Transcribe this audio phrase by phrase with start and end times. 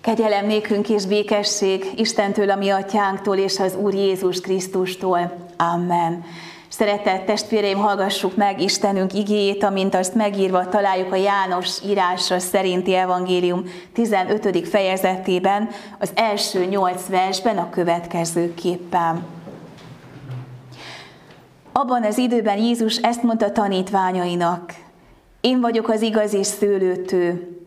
[0.00, 5.48] Kegyelem nékünk és békesség Istentől, a mi atyánktól és az Úr Jézus Krisztustól.
[5.56, 6.24] Amen.
[6.68, 13.64] Szeretett testvéreim, hallgassuk meg Istenünk igéjét, amint azt megírva találjuk a János írásra szerinti evangélium
[13.92, 14.68] 15.
[14.68, 15.68] fejezetében,
[15.98, 19.26] az első nyolc versben a következőképpen.
[21.72, 24.74] Abban az időben Jézus ezt mondta tanítványainak,
[25.40, 27.59] én vagyok az igazi szőlőtő,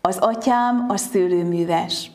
[0.00, 2.10] az atyám a szőlőműves.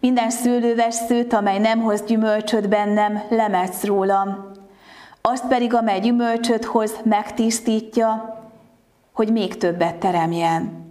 [0.00, 4.50] Minden szőlőveszőt, amely nem hoz gyümölcsöt bennem, lemetsz rólam.
[5.22, 8.36] Azt pedig, amely gyümölcsöt hoz, megtisztítja,
[9.12, 10.86] hogy még többet teremjen.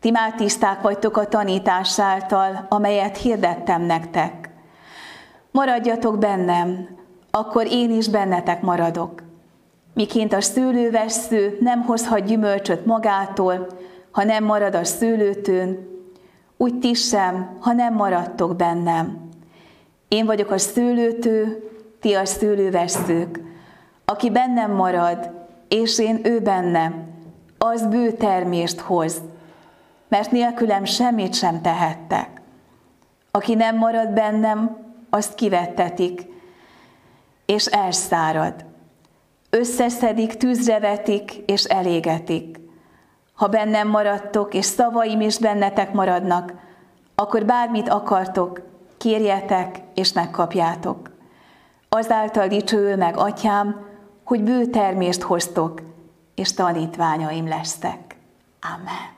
[0.00, 4.50] Ti már tiszták vagytok a tanítás által, amelyet hirdettem nektek.
[5.50, 6.88] Maradjatok bennem,
[7.30, 9.22] akkor én is bennetek maradok.
[9.94, 13.66] Miként a szőlővesző nem hozhat gyümölcsöt magától,
[14.14, 15.88] ha nem marad a szőlőtőn,
[16.56, 19.28] úgy ti sem, ha nem maradtok bennem.
[20.08, 21.62] Én vagyok a szőlőtő,
[22.00, 23.40] ti a szőlőveszők.
[24.04, 25.30] Aki bennem marad,
[25.68, 26.94] és én ő benne,
[27.58, 29.22] az bő termést hoz,
[30.08, 32.40] mert nélkülem semmit sem tehettek.
[33.30, 34.76] Aki nem marad bennem,
[35.10, 36.26] azt kivettetik,
[37.46, 38.64] és elszárad.
[39.50, 42.63] Összeszedik, tűzre vetik, és elégetik.
[43.34, 46.52] Ha bennem maradtok, és szavaim is bennetek maradnak,
[47.14, 48.60] akkor bármit akartok,
[48.98, 51.10] kérjetek, és megkapjátok.
[51.88, 53.86] Azáltal dicsőül meg, atyám,
[54.24, 55.82] hogy bő termést hoztok,
[56.34, 58.16] és tanítványaim lesztek.
[58.74, 59.12] Amen.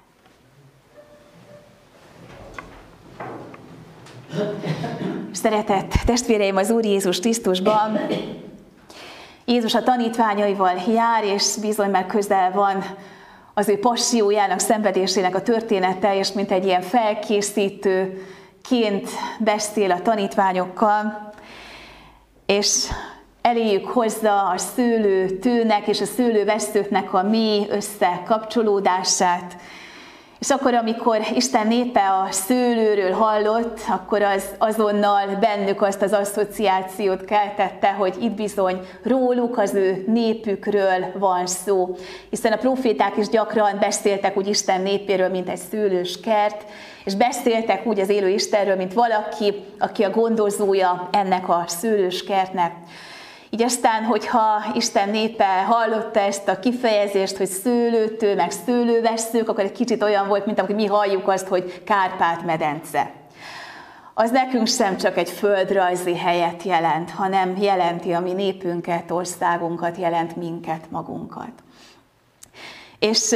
[5.33, 7.99] Szeretett testvéreim az Úr Jézus Krisztusban,
[9.45, 12.85] Jézus a tanítványaival jár, és bizony már közel van
[13.59, 21.33] az ő passiójának, szenvedésének a története, és mint egy ilyen felkészítőként beszél a tanítványokkal,
[22.47, 22.89] és
[23.43, 29.57] eléjük hozza a szőlő tőnek és a szőlővesztőknek a mély összekapcsolódását,
[30.39, 37.25] és akkor, amikor Isten népe a szőlőről hallott, akkor az azonnal bennük azt az asszociációt
[37.25, 41.97] keltette, hogy itt bizony róluk, az ő népükről van szó.
[42.31, 46.65] Hiszen a proféták is gyakran beszéltek úgy Isten népéről, mint egy szőlős kert,
[47.05, 52.73] és beszéltek úgy az élő Istenről, mint valaki, aki a gondozója ennek a szőlős kertnek.
[53.57, 59.73] Így aztán, hogyha Isten népe hallotta ezt a kifejezést, hogy szőlőtő, meg szőlőveszők, akkor egy
[59.73, 63.11] kicsit olyan volt, mint amikor mi halljuk azt, hogy Kárpát-medence.
[64.15, 70.37] Az nekünk sem csak egy földrajzi helyet jelent, hanem jelenti a mi népünket, országunkat, jelent
[70.37, 71.53] minket, magunkat.
[72.99, 73.35] És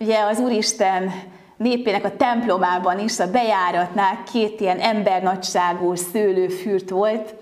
[0.00, 1.12] ugye az Úristen
[1.56, 7.34] népének a templomában is, a bejáratnál két ilyen embernagyságú szőlőfürt volt,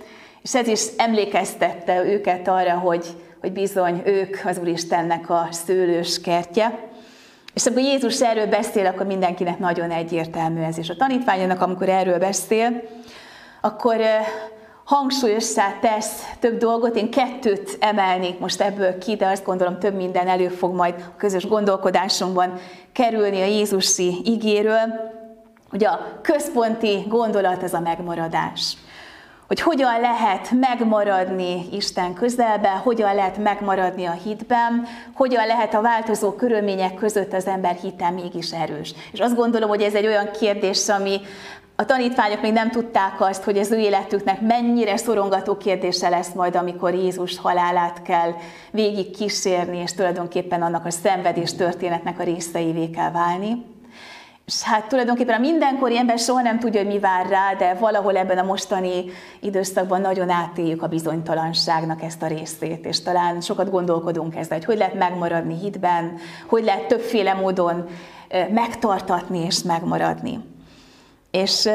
[0.43, 3.07] és ez is emlékeztette őket arra, hogy,
[3.41, 6.79] hogy bizony ők az Úristennek a szőlős kertje.
[7.55, 10.79] És amikor Jézus erről beszél, akkor mindenkinek nagyon egyértelmű ez.
[10.79, 12.83] És a tanítványának, amikor erről beszél,
[13.61, 14.01] akkor
[14.85, 16.97] hangsúlyossá tesz több dolgot.
[16.97, 21.17] Én kettőt emelnék most ebből ki, de azt gondolom több minden elő fog majd a
[21.17, 22.53] közös gondolkodásunkban
[22.93, 25.17] kerülni a Jézusi igéről.
[25.73, 28.77] Ugye a központi gondolat ez a megmaradás
[29.49, 36.33] hogy hogyan lehet megmaradni Isten közelben, hogyan lehet megmaradni a hitben, hogyan lehet a változó
[36.33, 38.95] körülmények között az ember hite mégis erős.
[39.13, 41.21] És azt gondolom, hogy ez egy olyan kérdés, ami
[41.77, 46.57] a tanítványok még nem tudták azt, hogy az ő életüknek mennyire szorongató kérdése lesz majd,
[46.57, 48.33] amikor Jézus halálát kell
[48.71, 53.65] végig kísérni, és tulajdonképpen annak a szenvedés történetnek a részeivé kell válni.
[54.49, 58.17] És hát tulajdonképpen a mindenkori ember soha nem tudja, hogy mi vár rá, de valahol
[58.17, 59.05] ebben a mostani
[59.41, 64.77] időszakban nagyon átéljük a bizonytalanságnak ezt a részét, és talán sokat gondolkodunk ezzel, hogy hogy
[64.77, 67.87] lehet megmaradni hitben, hogy lehet többféle módon
[68.51, 70.41] megtartatni és megmaradni.
[71.31, 71.69] És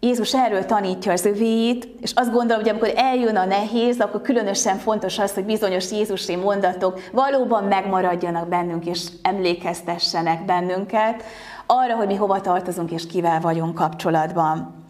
[0.00, 4.78] Jézus erről tanítja az övéit, és azt gondolom, hogy amikor eljön a nehéz, akkor különösen
[4.78, 11.24] fontos az, hogy bizonyos Jézusi mondatok valóban megmaradjanak bennünk, és emlékeztessenek bennünket
[11.66, 14.82] arra, hogy mi hova tartozunk, és kivel vagyunk kapcsolatban.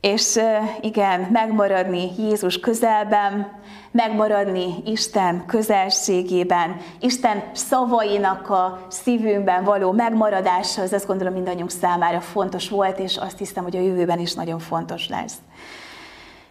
[0.00, 0.38] És
[0.80, 3.60] igen, megmaradni Jézus közelben,
[3.90, 12.68] megmaradni Isten közelségében, Isten szavainak a szívünkben való megmaradása, az azt gondolom mindannyiunk számára fontos
[12.68, 15.34] volt, és azt hiszem, hogy a jövőben is nagyon fontos lesz.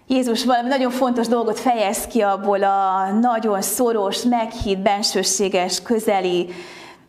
[0.07, 6.49] Jézus valami nagyon fontos dolgot fejez ki abból a nagyon szoros, meghitt, bensőséges, közeli,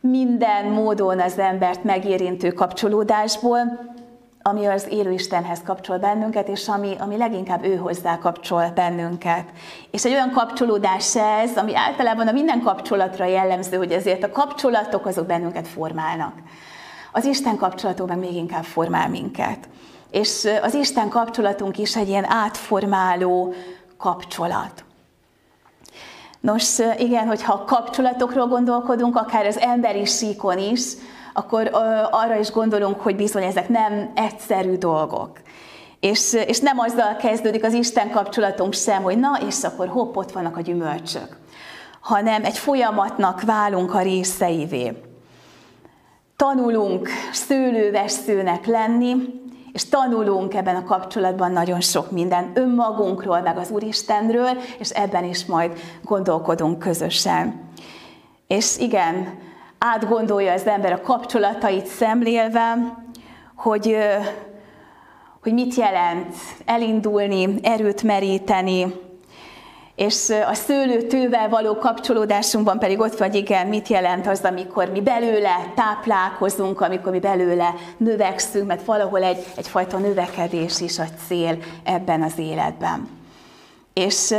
[0.03, 3.91] minden módon az embert megérintő kapcsolódásból,
[4.43, 9.45] ami az élő Istenhez kapcsol bennünket, és ami, ami leginkább ő hozzá kapcsol bennünket.
[9.91, 15.07] És egy olyan kapcsolódás ez, ami általában a minden kapcsolatra jellemző, hogy ezért a kapcsolatok
[15.07, 16.35] azok bennünket formálnak.
[17.13, 19.69] Az Isten kapcsolatok még inkább formál minket.
[20.11, 23.55] És az Isten kapcsolatunk is egy ilyen átformáló
[23.97, 24.85] kapcsolat.
[26.43, 30.83] Nos, igen, hogyha kapcsolatokról gondolkodunk, akár az emberi síkon is,
[31.33, 31.71] akkor
[32.11, 35.41] arra is gondolunk, hogy bizony ezek nem egyszerű dolgok.
[36.01, 40.33] És, és nem azzal kezdődik az Isten kapcsolatunk sem, hogy na, és akkor hopp, ott
[40.33, 41.37] vannak a gyümölcsök,
[42.01, 44.93] hanem egy folyamatnak válunk a részeivé.
[46.37, 49.15] Tanulunk szőlőveszőnek lenni,
[49.73, 55.47] és tanulunk ebben a kapcsolatban nagyon sok minden önmagunkról, meg az Úristenről, és ebben is
[55.47, 57.71] majd gondolkodunk közösen.
[58.47, 59.39] És igen,
[59.79, 62.97] átgondolja az ember a kapcsolatait szemlélve,
[63.57, 63.97] hogy,
[65.43, 66.35] hogy mit jelent
[66.65, 68.95] elindulni, erőt meríteni,
[69.95, 75.73] és a szőlőtővel való kapcsolódásunkban pedig ott vagy, igen, mit jelent az, amikor mi belőle
[75.75, 82.39] táplálkozunk, amikor mi belőle növekszünk, mert valahol egy, egyfajta növekedés is a cél ebben az
[82.39, 83.09] életben.
[83.93, 84.35] És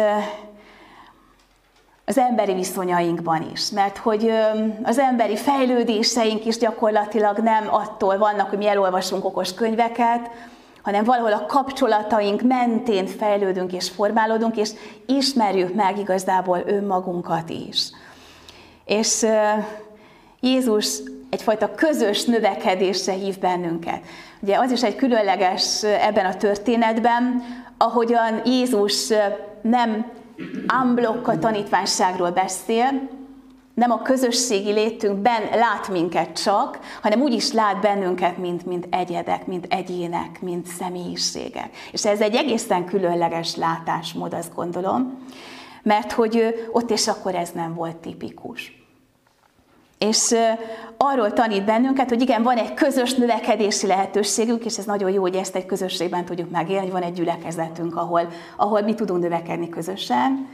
[2.06, 4.31] az emberi viszonyainkban is, mert hogy
[4.83, 10.29] az emberi fejlődéseink is gyakorlatilag nem attól vannak, hogy mi elolvasunk okos könyveket,
[10.83, 14.69] hanem valahol a kapcsolataink mentén fejlődünk és formálódunk, és
[15.06, 17.89] ismerjük meg igazából önmagunkat is.
[18.85, 19.25] És
[20.39, 20.97] Jézus
[21.30, 24.01] egyfajta közös növekedésre hív bennünket.
[24.39, 27.44] Ugye az is egy különleges ebben a történetben,
[27.77, 29.07] ahogyan Jézus
[29.62, 30.12] nem
[30.81, 33.09] unblock a tanítványságról beszél,
[33.73, 39.47] nem a közösségi létünkben lát minket csak, hanem úgy is lát bennünket, mint, mint egyedek,
[39.47, 41.69] mint egyének, mint személyiségek.
[41.91, 45.25] És ez egy egészen különleges látásmód, azt gondolom,
[45.83, 48.81] mert hogy ott és akkor ez nem volt tipikus.
[49.97, 50.35] És
[50.97, 55.35] arról tanít bennünket, hogy igen, van egy közös növekedési lehetőségünk, és ez nagyon jó, hogy
[55.35, 58.27] ezt egy közösségben tudjuk megélni, hogy van egy gyülekezetünk, ahol,
[58.57, 60.47] ahol mi tudunk növekedni közösen,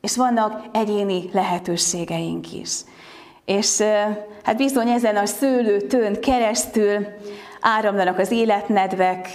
[0.00, 2.70] és vannak egyéni lehetőségeink is.
[3.44, 3.80] És
[4.42, 7.06] hát bizony ezen a szőlőtőn keresztül
[7.60, 9.28] áramlanak az életnedvek,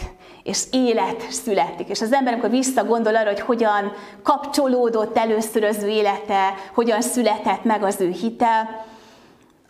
[0.43, 1.89] és élet születik.
[1.89, 3.91] És az ember, amikor visszagondol arra, hogy hogyan
[4.23, 8.85] kapcsolódott először az ő élete, hogyan született meg az ő hite,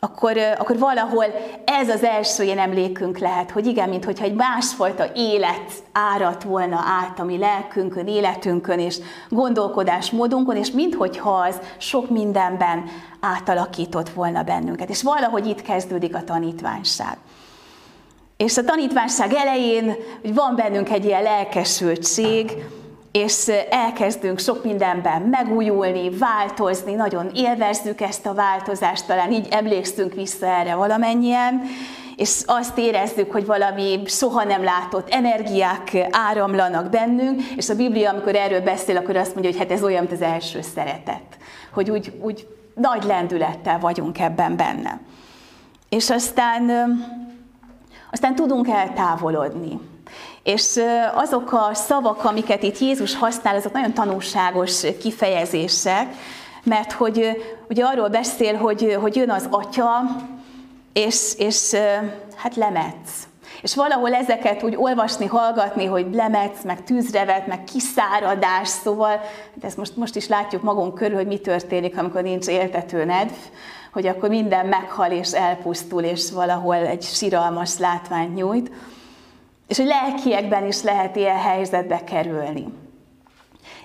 [0.03, 1.25] akkor, akkor valahol
[1.65, 7.19] ez az első ilyen emlékünk lehet, hogy igen, mintha egy másfajta élet árat volna át
[7.19, 8.97] a mi lelkünkön, életünkön és
[9.29, 12.83] gondolkodásmódunkon, és minthogyha az sok mindenben
[13.19, 14.89] átalakított volna bennünket.
[14.89, 17.17] És valahogy itt kezdődik a tanítványság.
[18.37, 22.51] És a tanítványság elején hogy van bennünk egy ilyen lelkesültség,
[23.13, 30.45] és elkezdünk sok mindenben megújulni, változni, nagyon élvezzük ezt a változást, talán így emlékszünk vissza
[30.45, 31.61] erre valamennyien,
[32.15, 38.35] és azt érezzük, hogy valami soha nem látott energiák áramlanak bennünk, és a Biblia, amikor
[38.35, 41.37] erről beszél, akkor azt mondja, hogy hát ez olyan, mint az első szeretet,
[41.73, 44.99] hogy úgy, úgy nagy lendülettel vagyunk ebben benne.
[45.89, 46.71] És aztán,
[48.11, 49.79] aztán tudunk eltávolodni
[50.43, 50.79] és
[51.13, 56.15] azok a szavak, amiket itt Jézus használ, azok nagyon tanulságos kifejezések,
[56.63, 59.89] mert hogy ugye arról beszél, hogy, hogy jön az atya,
[60.93, 61.75] és, és
[62.35, 63.27] hát lemetsz.
[63.61, 69.19] És valahol ezeket úgy olvasni, hallgatni, hogy lemetsz, meg tűzrevet, meg kiszáradás, szóval
[69.53, 73.33] de ezt most, most is látjuk magunk körül, hogy mi történik, amikor nincs éltető nedv,
[73.93, 78.71] hogy akkor minden meghal és elpusztul, és valahol egy siralmas látványt nyújt
[79.67, 82.65] és hogy lelkiekben is lehet ilyen helyzetbe kerülni.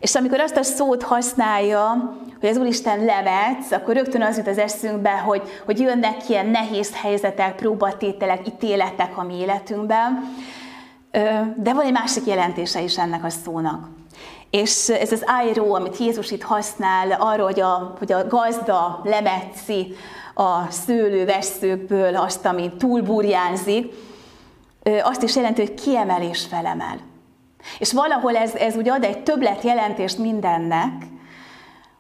[0.01, 4.59] És amikor azt a szót használja, hogy az Úristen levetsz, akkor rögtön az jut az
[4.59, 10.37] eszünkbe, hogy, hogy jönnek ilyen nehéz helyzetek, próbatételek, ítéletek a mi életünkben.
[11.57, 13.89] De van egy másik jelentése is ennek a szónak.
[14.51, 19.95] És ez az ájró, amit Jézus itt használ arról, hogy a, hogy a gazda lemetszi
[20.35, 23.93] a szőlővesszőkből azt, ami túlburjánzik,
[25.03, 26.97] azt is jelenti, hogy kiemelés felemel.
[27.79, 30.93] És valahol ez, ez ugye ad egy többlet jelentést mindennek,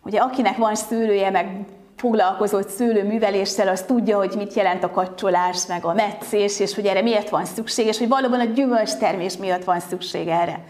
[0.03, 1.65] ugye akinek van szőlője, meg
[1.97, 7.03] foglalkozott szőlőműveléssel, az tudja, hogy mit jelent a kacsolás, meg a meccés, és hogy erre
[7.03, 10.65] miért van szükség, és hogy valóban a gyümölcstermés miatt van szükség erre.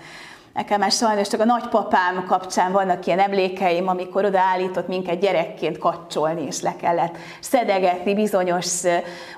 [0.59, 6.43] Nekem már sajnos csak a nagypapám kapcsán vannak ilyen emlékeim, amikor odaállított minket gyerekként kacsolni,
[6.47, 8.83] és le kellett szedegetni bizonyos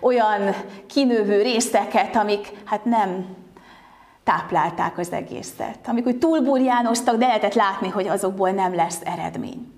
[0.00, 0.55] olyan
[0.87, 3.37] kinövő részeket, amik hát nem,
[4.25, 5.79] táplálták az egészet.
[5.87, 9.73] Amikor túlburjánoztak, de lehetett látni, hogy azokból nem lesz eredmény.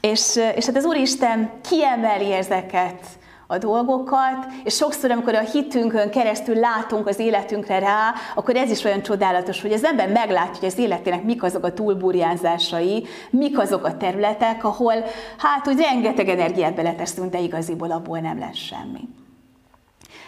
[0.00, 3.06] És, és hát az Úristen kiemeli ezeket
[3.50, 8.84] a dolgokat, és sokszor, amikor a hitünkön keresztül látunk az életünkre rá, akkor ez is
[8.84, 13.84] olyan csodálatos, hogy az ember meglátja, hogy az életének mik azok a túlburjánzásai, mik azok
[13.84, 14.94] a területek, ahol
[15.38, 19.08] hát úgy rengeteg energiát beleteszünk, de igaziból abból nem lesz semmi.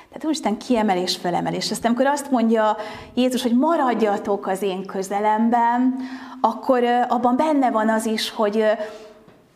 [0.08, 1.70] Tehát Úristen kiemelés, felemelés.
[1.70, 2.76] Aztán amikor azt mondja
[3.14, 5.96] Jézus, hogy maradjatok az én közelemben,
[6.40, 8.64] akkor abban benne van az is, hogy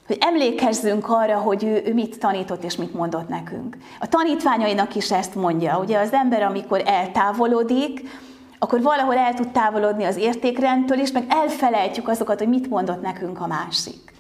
[0.07, 3.77] hogy emlékezzünk arra, hogy ő, ő mit tanított és mit mondott nekünk.
[4.01, 5.79] A tanítványainak is ezt mondja.
[5.79, 8.01] Ugye az ember, amikor eltávolodik,
[8.59, 13.41] akkor valahol el tud távolodni az értékrendtől is, meg elfelejtjük azokat, hogy mit mondott nekünk
[13.41, 14.13] a másik.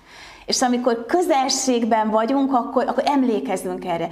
[0.47, 4.09] És amikor közelségben vagyunk, akkor, akkor emlékezzünk erre.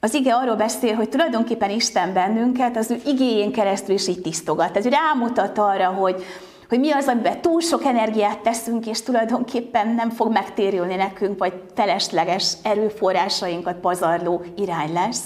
[0.00, 4.76] Az ige arról beszél, hogy tulajdonképpen Isten bennünket az ő igéjén keresztül is így tisztogat.
[4.76, 6.24] Ez rámutat arra, hogy,
[6.68, 11.62] hogy mi az, amiben túl sok energiát teszünk, és tulajdonképpen nem fog megtérülni nekünk, vagy
[11.74, 15.24] felesleges erőforrásainkat pazarló irány lesz.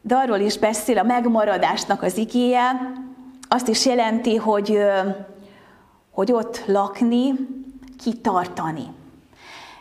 [0.00, 2.92] De arról is beszél a megmaradásnak az igéje,
[3.48, 4.78] azt is jelenti, hogy,
[6.10, 7.34] hogy ott lakni,
[8.04, 8.86] kitartani.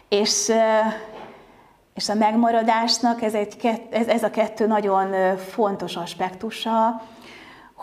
[0.09, 0.51] És,
[1.93, 3.57] és a megmaradásnak ez, egy,
[3.89, 7.01] ez, ez a kettő nagyon fontos aspektusa,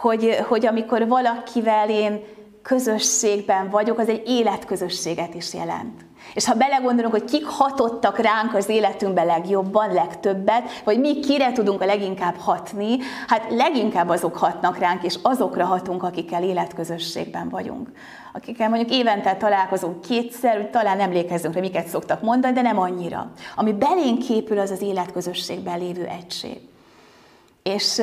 [0.01, 2.21] hogy, hogy amikor valakivel én
[2.63, 6.01] közösségben vagyok, az egy életközösséget is jelent.
[6.35, 11.81] És ha belegondolunk, hogy kik hatottak ránk az életünkben legjobban, legtöbbet, vagy mi kire tudunk
[11.81, 17.89] a leginkább hatni, hát leginkább azok hatnak ránk, és azokra hatunk, akikkel életközösségben vagyunk.
[18.33, 23.31] Akikkel mondjuk évente találkozunk kétszer, hogy talán emlékezzünk, hogy miket szoktak mondani, de nem annyira.
[23.57, 26.61] Ami belénk képül, az az életközösségben lévő egység.
[27.63, 28.01] És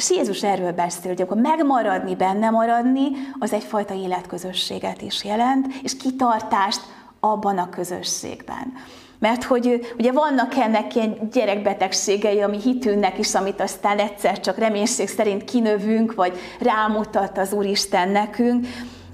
[0.00, 5.96] és Jézus erről beszél, hogy akkor megmaradni, benne maradni, az egyfajta életközösséget is jelent, és
[5.96, 6.80] kitartást
[7.20, 8.72] abban a közösségben.
[9.18, 15.08] Mert hogy ugye vannak ennek ilyen gyerekbetegségei, ami hitünknek is, amit aztán egyszer csak reménység
[15.08, 18.66] szerint kinövünk, vagy rámutat az Úristen nekünk.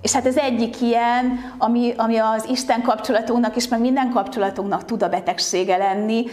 [0.03, 5.03] És hát ez egyik ilyen, ami, ami az Isten kapcsolatunknak is, meg minden kapcsolatunknak tud
[5.03, 6.25] a betegsége lenni,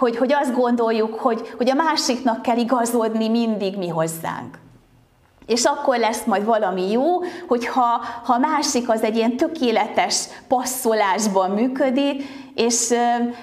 [0.00, 4.58] hogy, hogy azt gondoljuk, hogy, hogy a másiknak kell igazodni mindig mi hozzánk.
[5.46, 11.50] És akkor lesz majd valami jó, hogyha ha a másik az egy ilyen tökéletes passzolásban
[11.50, 12.22] működik,
[12.60, 12.94] és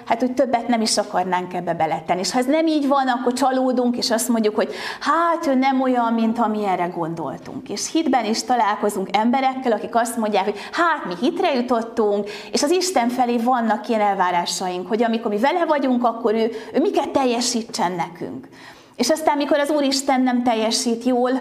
[0.05, 2.19] hát úgy többet nem is akarnánk ebbe beletenni.
[2.19, 5.81] És ha ez nem így van, akkor csalódunk, és azt mondjuk, hogy hát ő nem
[5.81, 7.69] olyan, mint amilyenre gondoltunk.
[7.69, 12.71] És hitben is találkozunk emberekkel, akik azt mondják, hogy hát mi hitre jutottunk, és az
[12.71, 17.91] Isten felé vannak ilyen elvárásaink, hogy amikor mi vele vagyunk, akkor ő, ő miket teljesítsen
[17.91, 18.47] nekünk.
[18.95, 21.31] És aztán, mikor az Úristen nem teljesít jól,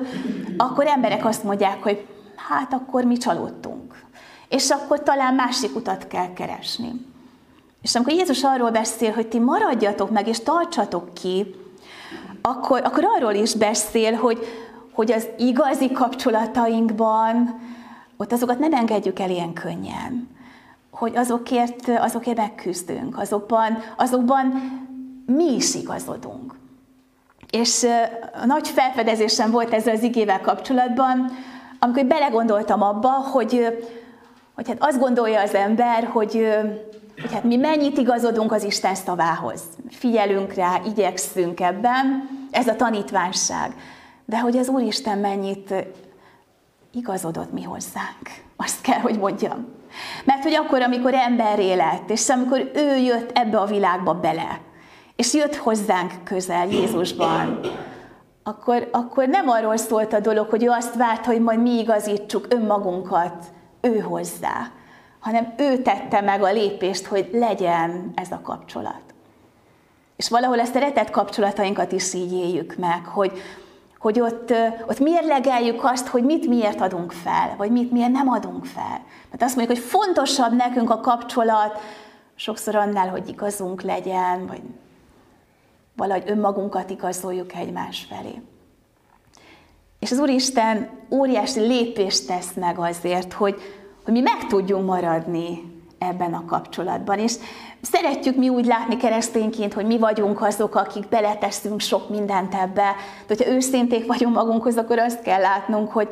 [0.56, 2.06] akkor emberek azt mondják, hogy
[2.48, 4.04] hát akkor mi csalódtunk.
[4.48, 7.14] És akkor talán másik utat kell keresni.
[7.86, 11.54] És amikor Jézus arról beszél, hogy ti maradjatok meg és tartsatok ki,
[12.42, 14.46] akkor, akkor arról is beszél, hogy,
[14.92, 17.60] hogy az igazi kapcsolatainkban
[18.16, 20.28] ott azokat nem engedjük el ilyen könnyen.
[20.90, 24.46] Hogy azokért, azokért megküzdünk, azokban, azokban
[25.26, 26.54] mi is igazodunk.
[27.50, 27.86] És
[28.42, 31.30] a nagy felfedezésem volt ezzel az igével kapcsolatban,
[31.78, 33.78] amikor belegondoltam abba, hogy,
[34.54, 36.46] hogy hát azt gondolja az ember, hogy,
[37.20, 39.60] hogy hát mi mennyit igazodunk az Isten szavához.
[39.90, 43.74] Figyelünk rá, igyekszünk ebben, ez a tanítványság.
[44.24, 45.74] De hogy az Úristen mennyit
[46.92, 48.44] igazodott mi hozzánk.
[48.56, 49.66] Azt kell, hogy mondjam.
[50.24, 54.60] Mert hogy akkor, amikor ember lett, és amikor ő jött ebbe a világba bele,
[55.16, 57.60] és jött hozzánk közel Jézusban,
[58.42, 62.46] akkor, akkor nem arról szólt a dolog, hogy ő azt várt, hogy majd mi igazítsuk
[62.48, 63.44] önmagunkat
[63.80, 64.70] ő hozzá,
[65.26, 69.02] hanem ő tette meg a lépést, hogy legyen ez a kapcsolat.
[70.16, 73.32] És valahol a retett kapcsolatainkat is így éljük meg, hogy,
[73.98, 74.52] hogy ott,
[74.88, 79.04] ott mérlegeljük azt, hogy mit miért adunk fel, vagy mit miért nem adunk fel.
[79.30, 81.78] Mert azt mondjuk, hogy fontosabb nekünk a kapcsolat,
[82.34, 84.62] sokszor annál, hogy igazunk legyen, vagy
[85.96, 88.42] valahogy önmagunkat igazoljuk egymás felé.
[89.98, 93.60] És az Úristen óriási lépést tesz meg azért, hogy,
[94.06, 97.18] hogy mi meg tudjunk maradni ebben a kapcsolatban.
[97.18, 97.32] És
[97.80, 102.94] szeretjük mi úgy látni keresztényként, hogy mi vagyunk azok, akik beleteszünk sok mindent ebbe.
[103.26, 106.08] De hogyha őszinték vagyunk magunkhoz, akkor azt kell látnunk, hogy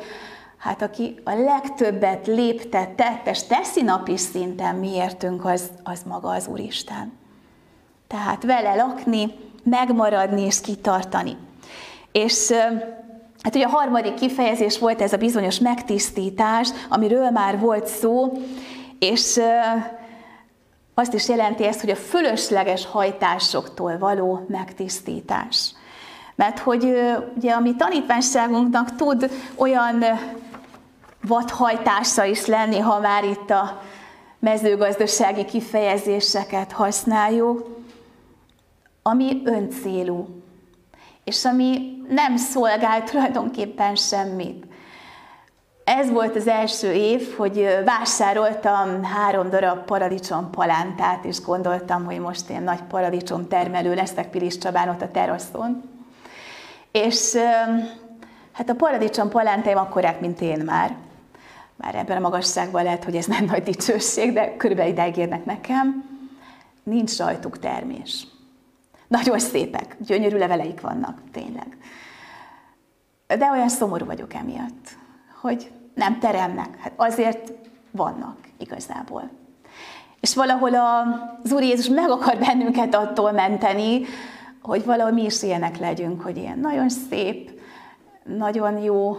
[0.58, 6.46] hát aki a legtöbbet lépte, tett és teszi napi szinten miértünk, az, az maga az
[6.46, 7.12] Úristen.
[8.06, 11.36] Tehát vele lakni, megmaradni és kitartani.
[12.12, 12.52] És
[13.44, 18.32] Hát ugye a harmadik kifejezés volt ez a bizonyos megtisztítás, amiről már volt szó,
[18.98, 19.40] és
[20.94, 25.74] azt is jelenti ezt, hogy a fölösleges hajtásoktól való megtisztítás.
[26.34, 26.84] Mert hogy
[27.36, 30.04] ugye a mi tanítványságunknak tud olyan
[31.22, 33.82] vadhajtása is lenni, ha már itt a
[34.38, 37.82] mezőgazdasági kifejezéseket használjuk,
[39.02, 40.43] ami öncélú,
[41.24, 44.64] és ami nem szolgál tulajdonképpen semmit.
[45.84, 52.50] Ez volt az első év, hogy vásároltam három darab paradicsom palántát, és gondoltam, hogy most
[52.50, 55.82] én nagy paradicsom termelő leszek Pilis Csabán ott a teraszon.
[56.92, 57.34] És
[58.52, 60.96] hát a paradicsom palántáim akkorák, mint én már.
[61.76, 66.04] Már ebben a magasságban lehet, hogy ez nem nagy dicsőség, de körülbelül ideig érnek nekem.
[66.82, 68.26] Nincs rajtuk termés.
[69.14, 71.76] Nagyon szépek, gyönyörű leveleik vannak, tényleg.
[73.26, 74.88] De olyan szomorú vagyok emiatt,
[75.40, 76.78] hogy nem teremnek.
[76.80, 77.52] Hát azért
[77.90, 79.30] vannak igazából.
[80.20, 84.04] És valahol az Úr Jézus meg akar bennünket attól menteni,
[84.62, 87.60] hogy valahol mi is ilyenek legyünk, hogy ilyen nagyon szép,
[88.24, 89.16] nagyon jó,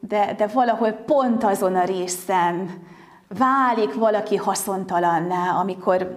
[0.00, 2.82] de, de valahol pont azon a részen
[3.28, 6.16] válik valaki haszontalanná, amikor,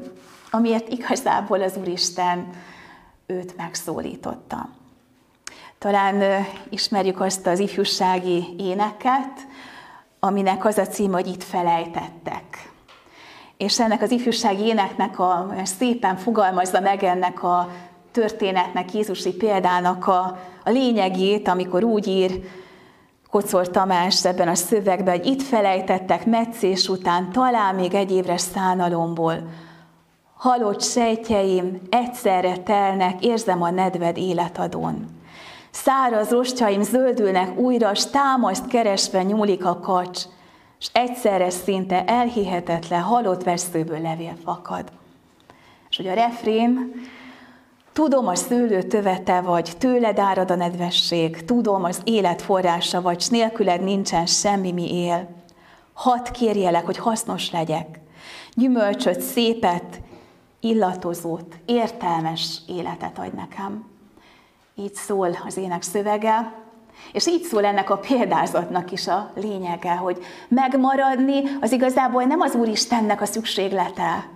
[0.51, 2.49] amiért igazából az Úristen
[3.29, 4.69] őt megszólította.
[5.77, 9.47] Talán ismerjük azt az ifjúsági éneket,
[10.19, 12.71] aminek az a cím, hogy itt felejtettek.
[13.57, 17.71] És ennek az ifjúsági éneknek a, szépen fogalmazza meg ennek a
[18.11, 22.31] történetnek, Jézusi példának a, a lényegét, amikor úgy ír
[23.29, 29.33] Kocor Tamás ebben a szövegben, hogy itt felejtettek meccés után, talán még egy évre szánalomból.
[30.39, 35.05] Halott sejtjeim egyszerre telnek, érzem a nedved életadon.
[35.71, 40.21] Száraz rostjaim zöldülnek újra, s támaszt keresve nyúlik a kacs,
[40.79, 44.91] és egyszerre szinte elhihetetlen halott veszőből levél fakad.
[45.89, 46.91] És hogy a refrén,
[47.93, 53.27] tudom a szőlő tövete vagy, tőled árad a nedvesség, tudom az élet forrása vagy, s
[53.27, 55.29] nélküled nincsen semmi, mi él.
[55.93, 57.99] Hadd kérjelek, hogy hasznos legyek,
[58.53, 60.01] gyümölcsöt, szépet,
[60.59, 63.85] illatozót, értelmes életet adj nekem.
[64.75, 66.53] Így szól az ének szövege,
[67.13, 72.55] és így szól ennek a példázatnak is a lényege, hogy megmaradni az igazából nem az
[72.55, 74.29] Úristennek a szükséglete.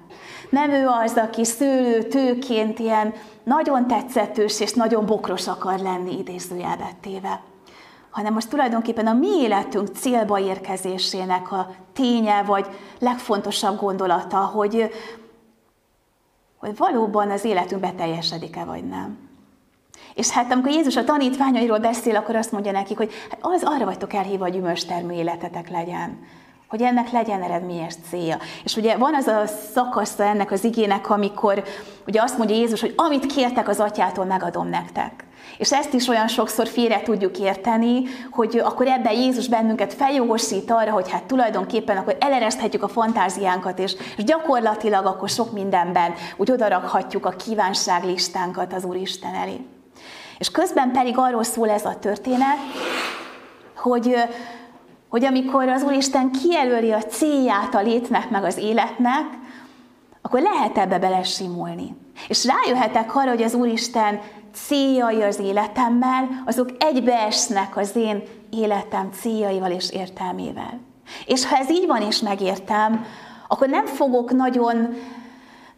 [0.49, 6.89] Nem ő az, aki szőlő tőként ilyen nagyon tetszetős és nagyon bokros akar lenni idézőjelbe
[7.01, 7.41] téve
[8.13, 12.65] hanem most tulajdonképpen a mi életünk célba érkezésének a ténye, vagy
[12.99, 14.91] legfontosabb gondolata, hogy,
[16.63, 19.17] hogy valóban az életünk beteljesedik-e, vagy nem.
[20.15, 23.86] És hát amikor Jézus a tanítványairól beszél, akkor azt mondja nekik, hogy hát az arra
[23.86, 26.19] vagytok elhívva, hogy gyümölcstermő életetek legyen
[26.73, 28.38] hogy ennek legyen eredményes célja.
[28.63, 31.63] És ugye van az a szakasza ennek az igének, amikor
[32.07, 35.25] ugye azt mondja Jézus, hogy amit kértek az atyától, megadom nektek.
[35.57, 40.91] És ezt is olyan sokszor félre tudjuk érteni, hogy akkor ebben Jézus bennünket feljogosít arra,
[40.91, 47.25] hogy hát tulajdonképpen akkor elereszthetjük a fantáziánkat, és, és gyakorlatilag akkor sok mindenben úgy odarakhatjuk
[47.25, 49.65] a kívánságlistánkat az Úristen elé.
[50.38, 52.57] És közben pedig arról szól ez a történet,
[53.75, 54.15] hogy,
[55.13, 59.26] hogy amikor az Úristen kijelöli a célját a létnek meg az életnek,
[60.21, 61.95] akkor lehet ebbe belesimulni.
[62.28, 64.19] És rájöhetek arra, hogy az Úristen
[64.54, 70.80] céljai az életemmel, azok egybeesnek az én életem céljaival és értelmével.
[71.26, 73.06] És ha ez így van és megértem,
[73.47, 74.93] akkor nem fogok nagyon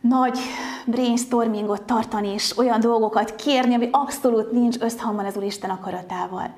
[0.02, 0.40] nagy
[0.86, 6.54] brainstormingot tartani, és olyan dolgokat kérni, ami abszolút nincs összhangban az Úristen akaratával.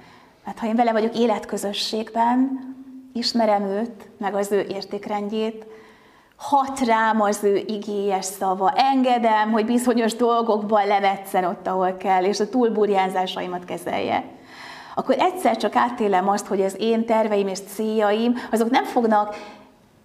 [0.48, 2.60] Mert ha én vele vagyok életközösségben,
[3.14, 5.66] ismerem őt, meg az ő értékrendjét,
[6.36, 12.40] hat rám az ő igélyes szava, engedem, hogy bizonyos dolgokban levetszen ott, ahol kell, és
[12.40, 14.24] a túlburjánzásaimat kezelje,
[14.96, 19.36] akkor egyszer csak átélem azt, hogy az én terveim és céljaim, azok nem fognak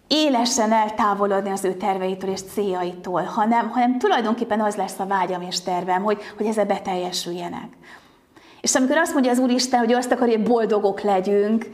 [0.07, 5.61] élesen eltávolodni az ő terveitől és céljaitól, hanem, hanem tulajdonképpen az lesz a vágyam és
[5.61, 7.77] tervem, hogy, hogy ezzel beteljesüljenek.
[8.63, 11.67] És amikor azt mondja az Úristen, hogy azt akarja, hogy boldogok legyünk,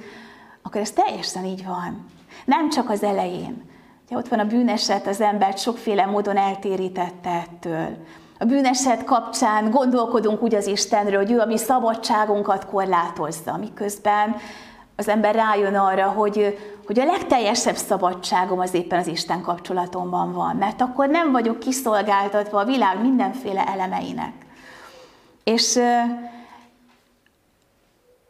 [0.63, 2.07] akkor ez teljesen így van.
[2.45, 3.63] Nem csak az elején.
[4.07, 7.97] Ugye ott van a bűneset, az embert sokféle módon eltérítette ettől.
[8.39, 14.37] A bűneset kapcsán gondolkodunk úgy az Istenről, hogy ő a mi szabadságunkat korlátozza, miközben
[14.97, 20.57] az ember rájön arra, hogy, hogy a legteljesebb szabadságom az éppen az Isten kapcsolatomban van,
[20.57, 24.33] mert akkor nem vagyok kiszolgáltatva a világ mindenféle elemeinek.
[25.45, 25.79] És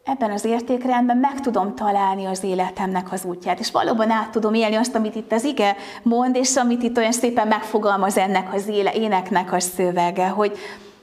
[0.09, 4.75] ebben az értékrendben meg tudom találni az életemnek az útját, és valóban át tudom élni
[4.75, 8.93] azt, amit itt az ige mond, és amit itt olyan szépen megfogalmaz ennek az éle,
[8.93, 10.57] éneknek a szövege, hogy,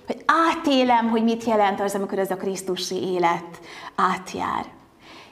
[0.06, 3.60] hogy átélem, hogy mit jelent az, amikor ez a Krisztusi élet
[3.94, 4.64] átjár.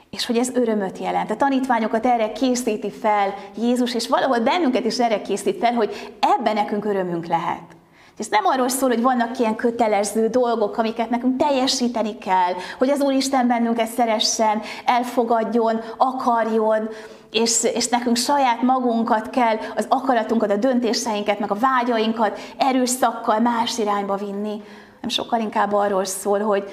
[0.09, 1.31] És hogy ez örömöt jelent.
[1.31, 6.53] A tanítványokat erre készíti fel Jézus, és valahol bennünket is erre készít fel, hogy ebben
[6.53, 7.74] nekünk örömünk lehet.
[8.17, 13.01] Ez nem arról szól, hogy vannak ilyen kötelező dolgok, amiket nekünk teljesíteni kell, hogy az
[13.01, 16.89] Úristen bennünket szeressen, elfogadjon, akarjon,
[17.31, 23.77] és, és nekünk saját magunkat kell, az akaratunkat, a döntéseinket, meg a vágyainkat erőszakkal más
[23.77, 24.61] irányba vinni,
[25.01, 26.63] nem sokkal inkább arról szól, hogy,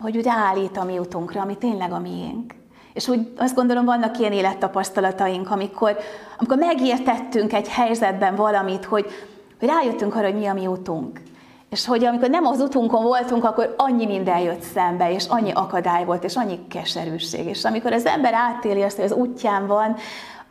[0.00, 2.54] hogy úgy állít a mi utunkra, ami tényleg a miénk.
[2.94, 5.96] És úgy azt gondolom, vannak ilyen élettapasztalataink, amikor,
[6.38, 9.06] amikor megértettünk egy helyzetben valamit, hogy,
[9.62, 11.20] hogy rájöttünk arra, hogy mi a mi utunk.
[11.70, 16.04] És hogy amikor nem az utunkon voltunk, akkor annyi minden jött szembe, és annyi akadály
[16.04, 17.46] volt, és annyi keserűség.
[17.46, 19.96] És amikor az ember átéli azt, hogy az útján van,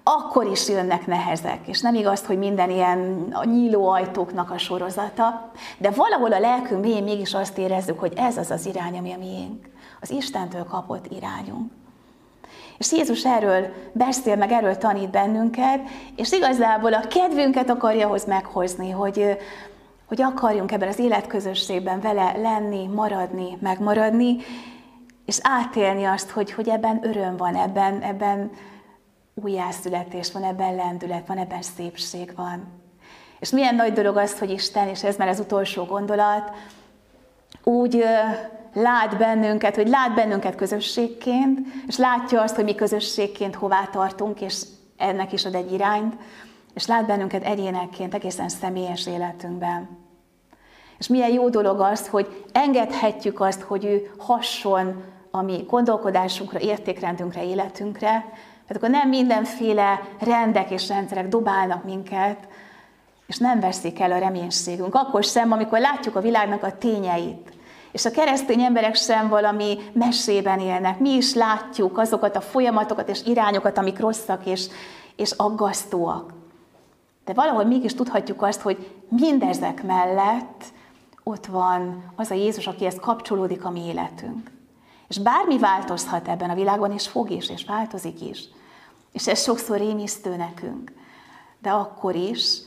[0.04, 1.67] akkor is jönnek nehezek.
[1.67, 6.82] És nem igaz, hogy minden ilyen a nyíló ajtóknak a sorozata, de valahol a lelkünk
[6.82, 9.69] mélyén mégis azt érezzük, hogy ez az az irány, ami a miénk.
[10.02, 11.81] Az Istentől kapott irányunk.
[12.82, 15.80] És Jézus erről beszél, meg erről tanít bennünket,
[16.15, 19.38] és igazából a kedvünket akarja hoz meghozni, hogy,
[20.08, 24.38] hogy akarjunk ebben az életközösségben vele lenni, maradni, megmaradni,
[25.26, 28.52] és átélni azt, hogy, hogy ebben öröm van, ebben, ebben
[29.34, 32.67] újjászületés van, ebben lendület van, ebben szépség van.
[33.39, 36.52] És milyen nagy dolog az, hogy Isten, és ez már az utolsó gondolat,
[37.63, 38.04] úgy
[38.74, 44.64] lát bennünket, hogy lát bennünket közösségként, és látja azt, hogy mi közösségként hová tartunk, és
[44.98, 46.16] ennek is ad egy irányt,
[46.74, 49.90] és lát bennünket egyénekként egészen személyes életünkben.
[50.98, 57.46] És milyen jó dolog az, hogy engedhetjük azt, hogy ő hasson a mi gondolkodásunkra, értékrendünkre,
[57.46, 58.12] életünkre,
[58.68, 62.48] mert akkor nem mindenféle rendek és rendszerek dobálnak minket,
[63.28, 64.96] és nem veszik el a reménységünk.
[64.96, 67.52] Akkor sem, amikor látjuk a világnak a tényeit,
[67.92, 71.00] és a keresztény emberek sem valami mesében élnek.
[71.00, 74.68] Mi is látjuk azokat a folyamatokat és irányokat, amik rosszak és,
[75.16, 76.34] és aggasztóak.
[77.26, 80.64] De valahol mégis tudhatjuk azt, hogy mindezek mellett
[81.24, 84.52] ott van az a Jézus, akihez kapcsolódik a mi életünk.
[85.08, 88.44] És bármi változhat ebben a világban, és fog is, és változik is.
[89.12, 90.92] És ez sokszor rémisztő nekünk.
[91.62, 92.58] De akkor is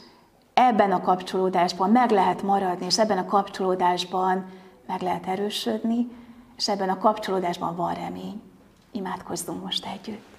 [0.54, 4.46] ebben a kapcsolódásban meg lehet maradni, és ebben a kapcsolódásban
[4.86, 6.08] meg lehet erősödni,
[6.56, 8.42] és ebben a kapcsolódásban van remény.
[8.92, 10.32] Imádkozzunk most együtt.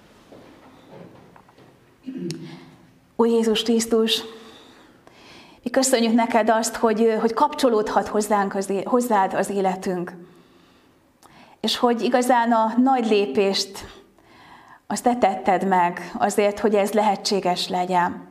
[3.16, 4.22] Ó Jézus Krisztus,
[5.62, 10.12] mi köszönjük neked azt, hogy, hogy kapcsolódhat hozzánk az, hozzád az életünk.
[11.60, 13.84] És hogy igazán a nagy lépést
[14.86, 18.25] azt te tetted meg azért, hogy ez lehetséges legyen.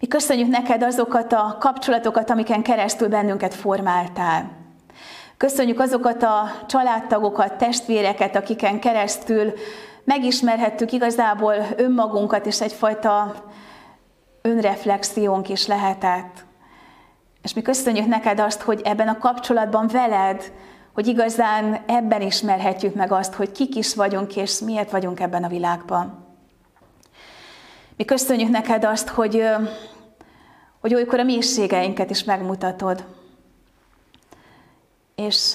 [0.00, 4.50] Mi köszönjük neked azokat a kapcsolatokat, amiken keresztül bennünket formáltál.
[5.36, 9.52] Köszönjük azokat a családtagokat, testvéreket, akiken keresztül
[10.04, 13.34] megismerhettük igazából önmagunkat, és egyfajta
[14.42, 16.44] önreflexiónk is lehetett.
[17.42, 20.52] És mi köszönjük neked azt, hogy ebben a kapcsolatban veled,
[20.94, 25.48] hogy igazán ebben ismerhetjük meg azt, hogy kik is vagyunk, és miért vagyunk ebben a
[25.48, 26.29] világban.
[28.00, 29.44] Mi köszönjük neked azt, hogy,
[30.80, 33.04] hogy olykor a mélységeinket is megmutatod,
[35.14, 35.54] és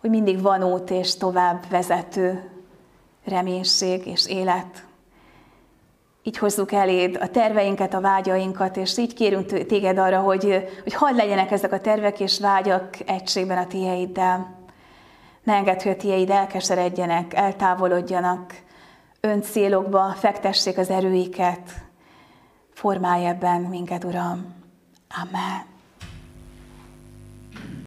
[0.00, 2.50] hogy mindig van út és tovább vezető
[3.24, 4.84] reménység és élet.
[6.22, 11.14] Így hozzuk eléd a terveinket, a vágyainkat, és így kérünk téged arra, hogy, hogy hadd
[11.14, 14.56] legyenek ezek a tervek és vágyak egységben a tiéiddel.
[15.42, 18.66] Ne engedd, hogy a tiéid elkeseredjenek, eltávolodjanak,
[19.20, 21.70] öncélokba fektessék az erőiket,
[22.72, 24.54] formálj ebben minket, Uram.
[25.22, 25.77] Amen.